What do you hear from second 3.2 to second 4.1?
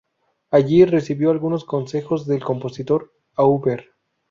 Auber.